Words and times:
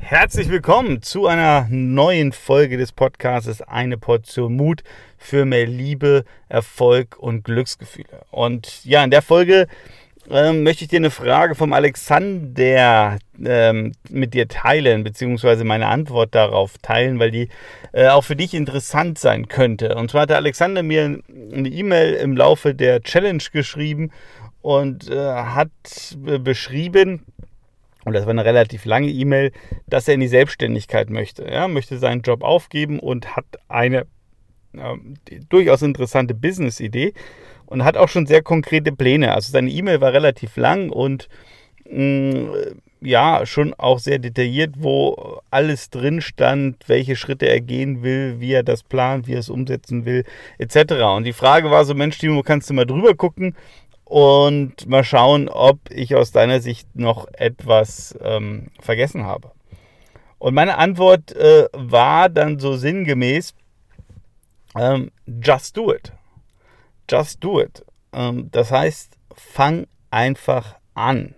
Herzlich 0.00 0.48
willkommen 0.50 1.02
zu 1.02 1.26
einer 1.26 1.66
neuen 1.70 2.32
Folge 2.32 2.76
des 2.76 2.92
Podcasts 2.92 3.62
Eine 3.62 3.98
Portion 3.98 4.54
Mut 4.54 4.82
für 5.18 5.44
mehr 5.44 5.66
Liebe, 5.66 6.24
Erfolg 6.48 7.16
und 7.18 7.44
Glücksgefühle. 7.44 8.24
Und 8.30 8.84
ja, 8.84 9.02
in 9.02 9.10
der 9.10 9.22
Folge 9.22 9.66
ähm, 10.30 10.62
möchte 10.62 10.84
ich 10.84 10.90
dir 10.90 10.98
eine 10.98 11.10
Frage 11.10 11.54
vom 11.54 11.72
Alexander 11.72 13.18
ähm, 13.44 13.92
mit 14.08 14.34
dir 14.34 14.48
teilen, 14.48 15.04
beziehungsweise 15.04 15.64
meine 15.64 15.86
Antwort 15.86 16.34
darauf 16.34 16.78
teilen, 16.78 17.18
weil 17.18 17.30
die 17.30 17.48
äh, 17.92 18.08
auch 18.08 18.22
für 18.22 18.36
dich 18.36 18.54
interessant 18.54 19.18
sein 19.18 19.48
könnte. 19.48 19.94
Und 19.94 20.10
zwar 20.10 20.22
hat 20.22 20.30
der 20.30 20.36
Alexander 20.36 20.82
mir 20.82 21.20
eine 21.52 21.68
E-Mail 21.68 22.14
im 22.14 22.36
Laufe 22.36 22.74
der 22.74 23.02
Challenge 23.02 23.42
geschrieben 23.52 24.10
und 24.62 25.08
äh, 25.10 25.16
hat 25.16 25.70
beschrieben, 26.42 27.24
und 28.06 28.12
das 28.12 28.24
war 28.24 28.30
eine 28.30 28.44
relativ 28.44 28.84
lange 28.84 29.08
E-Mail, 29.08 29.50
dass 29.88 30.06
er 30.06 30.14
in 30.14 30.20
die 30.20 30.28
Selbstständigkeit 30.28 31.10
möchte. 31.10 31.44
Er 31.44 31.66
möchte 31.66 31.98
seinen 31.98 32.22
Job 32.22 32.44
aufgeben 32.44 33.00
und 33.00 33.34
hat 33.34 33.46
eine 33.66 34.06
äh, 34.74 35.40
durchaus 35.48 35.82
interessante 35.82 36.32
Business-Idee 36.32 37.14
und 37.66 37.82
hat 37.82 37.96
auch 37.96 38.08
schon 38.08 38.26
sehr 38.26 38.42
konkrete 38.42 38.92
Pläne. 38.92 39.34
Also 39.34 39.50
seine 39.50 39.70
E-Mail 39.70 40.00
war 40.00 40.12
relativ 40.12 40.56
lang 40.56 40.90
und 40.90 41.28
mh, 41.90 42.00
mm, 42.00 42.54
ja, 43.00 43.44
schon 43.44 43.74
auch 43.74 43.98
sehr 43.98 44.20
detailliert, 44.20 44.74
wo 44.78 45.40
alles 45.50 45.90
drin 45.90 46.20
stand, 46.20 46.88
welche 46.88 47.16
Schritte 47.16 47.48
er 47.48 47.60
gehen 47.60 48.04
will, 48.04 48.36
wie 48.38 48.52
er 48.52 48.62
das 48.62 48.84
plant, 48.84 49.26
wie 49.26 49.34
er 49.34 49.40
es 49.40 49.50
umsetzen 49.50 50.04
will, 50.04 50.24
etc. 50.58 50.92
Und 51.16 51.24
die 51.24 51.32
Frage 51.32 51.72
war 51.72 51.84
so, 51.84 51.94
Mensch, 51.94 52.18
Timo, 52.18 52.42
kannst 52.42 52.70
du 52.70 52.74
mal 52.74 52.86
drüber 52.86 53.14
gucken 53.14 53.56
und 54.06 54.86
mal 54.86 55.02
schauen, 55.02 55.48
ob 55.48 55.78
ich 55.90 56.14
aus 56.14 56.30
deiner 56.30 56.60
Sicht 56.60 56.94
noch 56.94 57.26
etwas 57.32 58.16
ähm, 58.22 58.68
vergessen 58.80 59.24
habe. 59.24 59.50
Und 60.38 60.54
meine 60.54 60.78
Antwort 60.78 61.32
äh, 61.32 61.66
war 61.72 62.28
dann 62.28 62.60
so 62.60 62.76
sinngemäß, 62.76 63.54
ähm, 64.78 65.10
just 65.26 65.76
do 65.76 65.92
it. 65.92 66.12
Just 67.10 67.42
do 67.42 67.60
it. 67.60 67.84
Ähm, 68.12 68.48
das 68.52 68.70
heißt, 68.70 69.18
fang 69.34 69.88
einfach 70.10 70.76
an. 70.94 71.34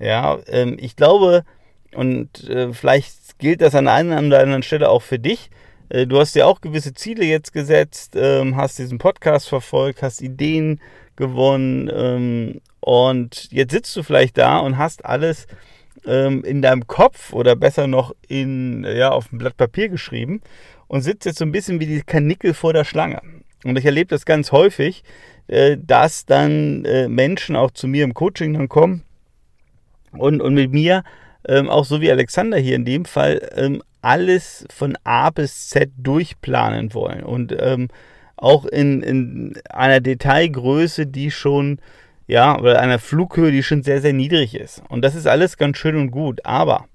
Ja, 0.00 0.38
ähm, 0.48 0.76
ich 0.80 0.96
glaube, 0.96 1.44
und 1.94 2.48
äh, 2.48 2.72
vielleicht 2.72 3.38
gilt 3.38 3.62
das 3.62 3.76
an 3.76 3.86
einer 3.86 4.18
oder 4.18 4.40
anderen 4.40 4.64
Stelle 4.64 4.88
auch 4.88 5.02
für 5.02 5.20
dich. 5.20 5.50
Äh, 5.90 6.08
du 6.08 6.18
hast 6.18 6.34
ja 6.34 6.46
auch 6.46 6.60
gewisse 6.60 6.92
Ziele 6.92 7.24
jetzt 7.24 7.52
gesetzt, 7.52 8.14
ähm, 8.16 8.56
hast 8.56 8.80
diesen 8.80 8.98
Podcast 8.98 9.48
verfolgt, 9.48 10.02
hast 10.02 10.20
Ideen 10.20 10.80
gewonnen 11.18 11.90
ähm, 11.92 12.60
und 12.80 13.52
jetzt 13.52 13.72
sitzt 13.72 13.94
du 13.96 14.02
vielleicht 14.02 14.38
da 14.38 14.58
und 14.60 14.78
hast 14.78 15.04
alles 15.04 15.46
ähm, 16.06 16.42
in 16.44 16.62
deinem 16.62 16.86
Kopf 16.86 17.34
oder 17.34 17.54
besser 17.56 17.86
noch 17.86 18.14
in, 18.26 18.84
ja, 18.84 19.10
auf 19.10 19.28
dem 19.28 19.38
Blatt 19.38 19.56
Papier 19.58 19.90
geschrieben 19.90 20.40
und 20.86 21.02
sitzt 21.02 21.26
jetzt 21.26 21.38
so 21.38 21.44
ein 21.44 21.52
bisschen 21.52 21.80
wie 21.80 21.86
die 21.86 22.02
Kanickel 22.02 22.54
vor 22.54 22.72
der 22.72 22.84
Schlange. 22.84 23.20
Und 23.64 23.76
ich 23.76 23.84
erlebe 23.84 24.08
das 24.08 24.24
ganz 24.24 24.52
häufig, 24.52 25.02
äh, 25.48 25.76
dass 25.78 26.24
dann 26.24 26.84
äh, 26.84 27.08
Menschen 27.08 27.56
auch 27.56 27.72
zu 27.72 27.88
mir 27.88 28.04
im 28.04 28.14
Coaching 28.14 28.54
dann 28.54 28.68
kommen 28.68 29.02
und, 30.12 30.40
und 30.40 30.54
mit 30.54 30.72
mir, 30.72 31.02
ähm, 31.46 31.68
auch 31.68 31.84
so 31.84 32.00
wie 32.00 32.10
Alexander 32.10 32.58
hier 32.58 32.76
in 32.76 32.84
dem 32.84 33.04
Fall, 33.04 33.50
ähm, 33.54 33.82
alles 34.00 34.66
von 34.74 34.96
A 35.04 35.30
bis 35.30 35.68
Z 35.68 35.90
durchplanen 35.98 36.94
wollen. 36.94 37.24
Und 37.24 37.54
ähm, 37.58 37.88
auch 38.38 38.64
in, 38.64 39.02
in 39.02 39.58
einer 39.70 40.00
Detailgröße, 40.00 41.06
die 41.06 41.30
schon, 41.30 41.80
ja, 42.26 42.58
oder 42.58 42.80
einer 42.80 42.98
Flughöhe, 42.98 43.50
die 43.50 43.62
schon 43.62 43.82
sehr, 43.82 44.00
sehr 44.00 44.12
niedrig 44.12 44.54
ist. 44.54 44.82
Und 44.88 45.02
das 45.02 45.14
ist 45.14 45.26
alles 45.26 45.56
ganz 45.56 45.78
schön 45.78 45.96
und 45.96 46.10
gut. 46.10 46.44
Aber, 46.44 46.86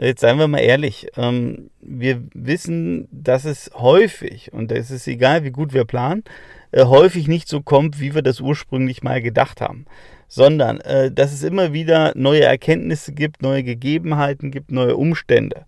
jetzt 0.00 0.20
seien 0.20 0.38
wir 0.38 0.48
mal 0.48 0.58
ehrlich, 0.58 1.08
ähm, 1.16 1.70
wir 1.80 2.22
wissen, 2.34 3.08
dass 3.10 3.44
es 3.44 3.70
häufig, 3.74 4.52
und 4.52 4.72
es 4.72 4.90
ist 4.90 5.06
egal, 5.06 5.44
wie 5.44 5.50
gut 5.50 5.72
wir 5.72 5.84
planen, 5.84 6.24
äh, 6.72 6.84
häufig 6.84 7.28
nicht 7.28 7.48
so 7.48 7.60
kommt, 7.60 8.00
wie 8.00 8.14
wir 8.14 8.22
das 8.22 8.40
ursprünglich 8.40 9.02
mal 9.02 9.20
gedacht 9.22 9.60
haben. 9.60 9.86
Sondern, 10.28 10.80
äh, 10.80 11.10
dass 11.10 11.32
es 11.32 11.42
immer 11.42 11.72
wieder 11.72 12.12
neue 12.14 12.44
Erkenntnisse 12.44 13.12
gibt, 13.12 13.42
neue 13.42 13.64
Gegebenheiten 13.64 14.50
gibt, 14.52 14.70
neue 14.70 14.96
Umstände. 14.96 15.64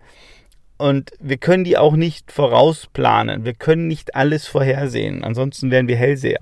Und 0.82 1.12
wir 1.20 1.37
können 1.37 1.62
die 1.62 1.78
auch 1.78 1.94
nicht 1.94 2.32
vorausplanen. 2.32 3.44
Wir 3.44 3.54
können 3.54 3.87
nicht 3.87 4.16
alles 4.16 4.48
vorhersehen. 4.48 5.22
Ansonsten 5.22 5.70
wären 5.70 5.87
wir 5.87 5.94
Hellseher. 5.94 6.41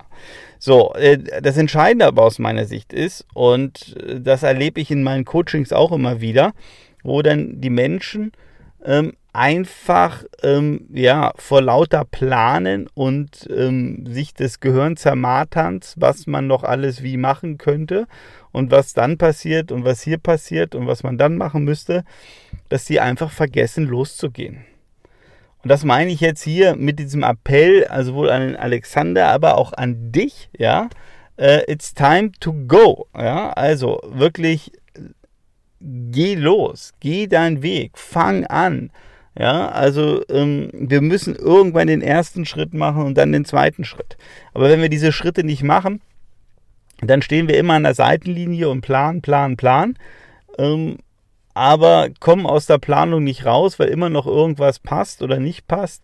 So, 0.57 0.95
äh, 0.95 1.19
das 1.41 1.57
Entscheidende 1.57 2.07
aber 2.07 2.23
aus 2.23 2.39
meiner 2.39 2.65
Sicht 2.65 2.91
ist, 2.91 3.23
und 3.35 3.95
äh, 3.97 4.19
das 4.19 4.41
erlebe 4.41 4.81
ich 4.81 4.89
in 4.89 5.03
meinen 5.03 5.25
Coachings 5.25 5.71
auch 5.71 5.91
immer 5.91 6.21
wieder, 6.21 6.53
wo 7.03 7.21
dann 7.21 7.61
die 7.61 7.69
Menschen 7.69 8.31
ähm, 8.83 9.13
einfach 9.31 10.23
ähm, 10.41 10.87
ja, 10.91 11.33
vor 11.35 11.61
lauter 11.61 12.03
Planen 12.03 12.89
und 12.95 13.47
ähm, 13.55 14.05
sich 14.07 14.33
des 14.33 14.59
Gehirn 14.59 14.97
zermarterns, 14.97 15.93
was 15.97 16.25
man 16.25 16.47
noch 16.47 16.63
alles 16.63 17.03
wie 17.03 17.17
machen 17.17 17.59
könnte 17.59 18.07
und 18.51 18.71
was 18.71 18.93
dann 18.93 19.17
passiert 19.17 19.71
und 19.71 19.85
was 19.85 20.01
hier 20.01 20.17
passiert 20.17 20.73
und 20.73 20.87
was 20.87 21.03
man 21.03 21.19
dann 21.19 21.37
machen 21.37 21.63
müsste, 21.63 22.03
dass 22.71 22.85
sie 22.85 23.01
einfach 23.01 23.31
vergessen 23.31 23.85
loszugehen. 23.85 24.65
Und 25.61 25.69
das 25.69 25.83
meine 25.83 26.09
ich 26.09 26.21
jetzt 26.21 26.41
hier 26.41 26.77
mit 26.77 26.99
diesem 26.99 27.21
Appell, 27.21 27.85
also 27.85 28.15
wohl 28.15 28.29
an 28.29 28.41
den 28.41 28.55
Alexander, 28.55 29.27
aber 29.27 29.57
auch 29.57 29.73
an 29.73 30.11
dich, 30.13 30.49
ja. 30.57 30.89
Uh, 31.37 31.59
it's 31.67 31.93
time 31.93 32.31
to 32.39 32.53
go, 32.67 33.07
ja. 33.13 33.51
Also 33.51 33.99
wirklich, 34.05 34.71
geh 35.81 36.35
los, 36.35 36.93
geh 37.01 37.27
deinen 37.27 37.61
Weg, 37.61 37.97
fang 37.97 38.45
an. 38.45 38.89
Ja, 39.37 39.67
also 39.69 40.23
ähm, 40.29 40.69
wir 40.73 41.01
müssen 41.01 41.35
irgendwann 41.35 41.87
den 41.87 42.01
ersten 42.01 42.45
Schritt 42.45 42.73
machen 42.73 43.03
und 43.03 43.17
dann 43.17 43.33
den 43.33 43.45
zweiten 43.45 43.83
Schritt. 43.83 44.17
Aber 44.53 44.69
wenn 44.69 44.81
wir 44.81 44.89
diese 44.89 45.11
Schritte 45.11 45.43
nicht 45.43 45.63
machen, 45.63 46.01
dann 47.01 47.21
stehen 47.21 47.49
wir 47.49 47.57
immer 47.57 47.73
an 47.73 47.83
der 47.83 47.95
Seitenlinie 47.95 48.69
und 48.69 48.81
planen, 48.81 49.21
planen, 49.21 49.57
planen. 49.57 49.97
Ähm, 50.57 50.99
aber 51.53 52.09
kommen 52.19 52.45
aus 52.45 52.65
der 52.65 52.77
Planung 52.77 53.23
nicht 53.23 53.45
raus, 53.45 53.79
weil 53.79 53.89
immer 53.89 54.09
noch 54.09 54.25
irgendwas 54.25 54.79
passt 54.79 55.21
oder 55.21 55.39
nicht 55.39 55.67
passt. 55.67 56.03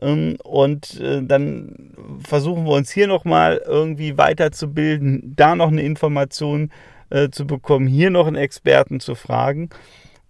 Ähm, 0.00 0.36
und 0.44 1.00
äh, 1.00 1.22
dann 1.22 1.94
versuchen 2.26 2.64
wir 2.64 2.72
uns 2.72 2.90
hier 2.90 3.06
nochmal 3.06 3.60
irgendwie 3.64 4.18
weiterzubilden, 4.18 5.34
da 5.36 5.54
noch 5.54 5.68
eine 5.68 5.82
Information 5.82 6.70
äh, 7.10 7.30
zu 7.30 7.46
bekommen, 7.46 7.86
hier 7.86 8.10
noch 8.10 8.26
einen 8.26 8.36
Experten 8.36 9.00
zu 9.00 9.14
fragen. 9.14 9.70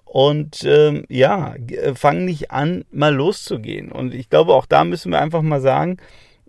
Und 0.05 0.65
ähm, 0.65 1.05
ja, 1.09 1.55
äh, 1.55 1.95
fangen 1.95 2.25
nicht 2.25 2.51
an, 2.51 2.85
mal 2.91 3.15
loszugehen. 3.15 3.93
Und 3.93 4.15
ich 4.15 4.31
glaube, 4.31 4.55
auch 4.55 4.65
da 4.67 4.85
müssen 4.85 5.13
wir 5.13 5.21
einfach 5.21 5.43
mal 5.43 5.61
sagen, 5.61 5.99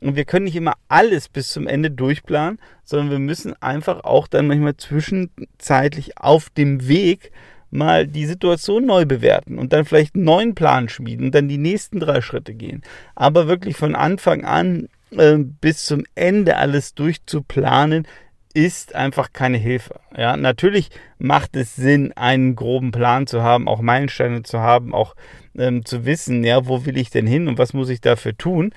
wir 0.01 0.23
können 0.23 0.45
nicht 0.45 0.55
immer 0.55 0.75
alles 0.87 1.27
bis 1.27 1.51
zum 1.51 1.67
Ende 1.67 1.91
durchplanen, 1.91 2.59
sondern 2.85 3.11
wir 3.11 3.19
müssen 3.19 3.61
einfach 3.61 4.05
auch 4.05 4.27
dann 4.27 4.47
manchmal 4.47 4.77
zwischenzeitlich 4.77 6.17
auf 6.17 6.49
dem 6.49 6.87
Weg 6.87 7.31
mal 7.71 8.07
die 8.07 8.25
Situation 8.25 8.85
neu 8.85 9.05
bewerten 9.05 9.57
und 9.59 9.73
dann 9.73 9.85
vielleicht 9.85 10.15
einen 10.15 10.25
neuen 10.25 10.55
Plan 10.55 10.89
schmieden 10.89 11.27
und 11.27 11.35
dann 11.35 11.47
die 11.47 11.57
nächsten 11.57 11.99
drei 11.99 12.21
Schritte 12.21 12.53
gehen. 12.53 12.81
Aber 13.15 13.47
wirklich 13.47 13.75
von 13.75 13.95
Anfang 13.95 14.45
an 14.45 14.87
äh, 15.11 15.37
bis 15.37 15.85
zum 15.85 16.03
Ende 16.15 16.57
alles 16.57 16.93
durchzuplanen, 16.93 18.07
ist 18.53 18.95
einfach 18.95 19.31
keine 19.31 19.57
Hilfe. 19.57 19.99
Ja, 20.17 20.35
natürlich 20.35 20.89
macht 21.19 21.55
es 21.55 21.75
Sinn, 21.75 22.13
einen 22.13 22.55
groben 22.55 22.91
Plan 22.91 23.27
zu 23.27 23.43
haben, 23.43 23.67
auch 23.67 23.81
Meilensteine 23.81 24.41
zu 24.43 24.59
haben, 24.59 24.93
auch 24.93 25.15
ähm, 25.57 25.85
zu 25.85 26.05
wissen, 26.05 26.43
ja, 26.43 26.67
wo 26.67 26.85
will 26.85 26.97
ich 26.97 27.11
denn 27.11 27.27
hin 27.27 27.47
und 27.47 27.59
was 27.59 27.73
muss 27.73 27.89
ich 27.89 28.01
dafür 28.01 28.35
tun 28.35 28.73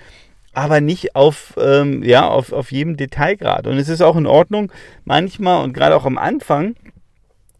aber 0.53 0.81
nicht 0.81 1.17
auf, 1.17 1.55
ähm, 1.59 2.03
ja, 2.03 2.29
auf, 2.29 2.53
auf 2.53 2.73
jedem 2.73 2.97
Detailgrad. 2.97 3.67
Und 3.67 3.79
es 3.79 3.89
ist 3.89 4.03
auch 4.03 4.17
in 4.17 4.27
Ordnung, 4.27 4.71
manchmal 5.05 5.65
und 5.65 5.73
gerade 5.73 5.97
auch 5.97 6.05
am 6.05 6.19
Anfang, 6.19 6.77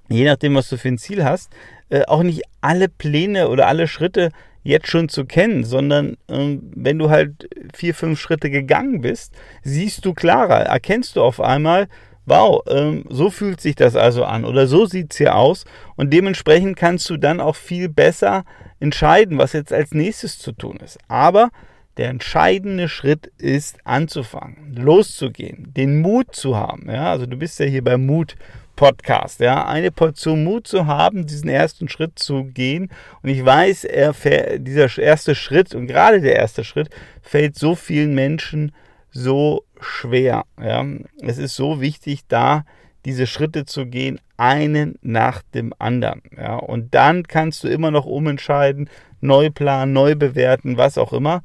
je 0.09 0.25
nachdem, 0.25 0.55
was 0.55 0.69
du 0.69 0.77
für 0.77 0.89
ein 0.89 0.99
Ziel 0.99 1.25
hast, 1.25 1.51
äh, 1.91 2.05
auch 2.07 2.23
nicht 2.23 2.43
alle 2.61 2.89
Pläne 2.89 3.49
oder 3.49 3.67
alle 3.67 3.89
Schritte 3.89 4.31
jetzt 4.63 4.89
schon 4.89 5.09
zu 5.09 5.25
kennen, 5.25 5.65
sondern 5.65 6.17
ähm, 6.29 6.71
wenn 6.75 6.99
du 6.99 7.11
halt 7.11 7.49
vier, 7.75 7.95
fünf 7.95 8.21
Schritte 8.21 8.51
gegangen 8.51 9.01
bist, 9.01 9.35
siehst 9.63 10.05
du 10.05 10.15
klarer, 10.15 10.61
erkennst 10.61 11.17
du 11.17 11.23
auf 11.23 11.41
einmal, 11.41 11.89
wow, 12.27 12.63
ähm, 12.69 13.05
so 13.09 13.31
fühlt 13.31 13.61
sich 13.61 13.75
das 13.75 13.97
also 13.97 14.25
an 14.25 14.45
oder 14.45 14.67
so 14.67 14.87
sieht 14.87 15.13
es 15.13 15.19
hier 15.19 15.35
aus 15.35 15.65
und 15.97 16.13
dementsprechend 16.13 16.77
kannst 16.77 17.11
du 17.11 17.17
dann 17.17 17.41
auch 17.41 17.57
viel 17.57 17.89
besser 17.89 18.45
entscheiden, 18.79 19.39
was 19.39 19.53
jetzt 19.53 19.73
als 19.73 19.93
nächstes 19.93 20.39
zu 20.39 20.53
tun 20.53 20.79
ist. 20.79 20.99
Aber 21.09 21.51
der 21.99 22.09
entscheidende 22.09 22.89
Schritt 22.89 23.31
ist 23.37 23.79
anzufangen, 23.85 24.75
loszugehen, 24.75 25.75
den 25.77 26.01
Mut 26.01 26.35
zu 26.35 26.57
haben. 26.57 26.91
Ja, 26.91 27.11
also 27.11 27.27
du 27.27 27.37
bist 27.37 27.59
ja 27.61 27.67
hier 27.67 27.85
beim 27.85 28.07
Mut 28.07 28.37
Podcast, 28.77 29.41
ja, 29.41 29.67
eine 29.67 29.91
Portion 29.91 30.45
Mut 30.45 30.67
zu 30.67 30.87
haben, 30.87 31.27
diesen 31.27 31.49
ersten 31.49 31.89
Schritt 31.89 32.19
zu 32.19 32.45
gehen. 32.45 32.91
Und 33.23 33.29
ich 33.29 33.45
weiß, 33.45 33.85
er, 33.85 34.15
dieser 34.59 34.99
erste 34.99 35.35
Schritt 35.35 35.75
und 35.75 35.87
gerade 35.87 36.21
der 36.21 36.37
erste 36.37 36.65
Schritt 36.65 36.91
fällt 37.21 37.57
so 37.57 37.75
vielen 37.75 38.15
Menschen 38.15 38.73
so 39.11 39.65
schwer. 39.81 40.45
Ja, 40.61 40.85
es 41.21 41.39
ist 41.39 41.55
so 41.55 41.81
wichtig, 41.81 42.23
da 42.29 42.65
diese 43.05 43.27
Schritte 43.27 43.65
zu 43.65 43.87
gehen, 43.87 44.21
einen 44.37 44.97
nach 45.03 45.43
dem 45.55 45.73
anderen. 45.79 46.23
Ja, 46.37 46.57
und 46.57 46.95
dann 46.95 47.25
kannst 47.25 47.65
du 47.65 47.69
immer 47.69 47.91
noch 47.91 48.07
umentscheiden, 48.07 48.89
neu 49.21 49.51
planen, 49.51 49.93
neu 49.93 50.15
bewerten, 50.15 50.77
was 50.77 50.99
auch 50.99 51.13
immer. 51.13 51.43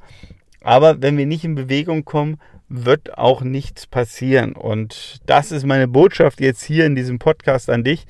Aber 0.62 1.00
wenn 1.02 1.16
wir 1.16 1.26
nicht 1.26 1.44
in 1.44 1.54
Bewegung 1.54 2.04
kommen, 2.04 2.38
wird 2.68 3.16
auch 3.16 3.42
nichts 3.42 3.86
passieren. 3.86 4.52
Und 4.52 5.20
das 5.26 5.52
ist 5.52 5.64
meine 5.64 5.88
Botschaft 5.88 6.40
jetzt 6.40 6.62
hier 6.62 6.86
in 6.86 6.94
diesem 6.94 7.18
Podcast 7.18 7.70
an 7.70 7.84
dich, 7.84 8.06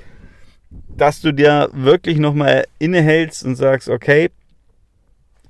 dass 0.71 1.21
du 1.21 1.33
dir 1.33 1.71
wirklich 1.73 2.19
nochmal 2.19 2.67
innehältst 2.79 3.45
und 3.45 3.57
sagst, 3.57 3.89
okay, 3.89 4.31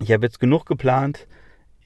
ich 0.01 0.13
habe 0.13 0.27
jetzt 0.27 0.39
genug 0.39 0.67
geplant, 0.67 1.27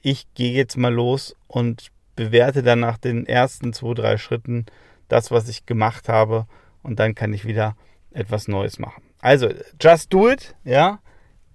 ich 0.01 0.31
gehe 0.33 0.53
jetzt 0.53 0.77
mal 0.77 0.93
los 0.93 1.35
und 1.47 1.91
bewerte 2.15 2.61
dann 2.61 2.81
nach 2.81 2.97
den 2.97 3.25
ersten 3.25 3.73
zwei, 3.73 3.93
drei 3.93 4.17
Schritten 4.17 4.65
das, 5.07 5.31
was 5.31 5.49
ich 5.49 5.65
gemacht 5.65 6.09
habe 6.09 6.45
und 6.83 6.99
dann 6.99 7.15
kann 7.15 7.33
ich 7.33 7.45
wieder 7.45 7.75
etwas 8.11 8.47
Neues 8.47 8.77
machen. 8.77 9.03
Also, 9.19 9.49
just 9.81 10.13
do 10.13 10.29
it, 10.29 10.55
ja. 10.63 10.99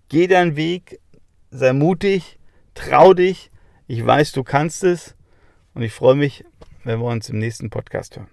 Geh 0.09 0.27
deinen 0.27 0.57
Weg, 0.57 0.99
sei 1.51 1.75
mutig, 1.75 2.39
trau 2.75 3.13
dich. 3.13 3.51
Ich 3.87 4.05
weiß, 4.05 4.33
du 4.33 4.43
kannst 4.43 4.83
es 4.83 5.15
und 5.79 5.85
ich 5.85 5.93
freue 5.93 6.17
mich, 6.17 6.45
wenn 6.83 6.99
wir 6.99 7.07
uns 7.07 7.29
im 7.29 7.39
nächsten 7.39 7.71
Podcast 7.71 8.17
hören. 8.17 8.27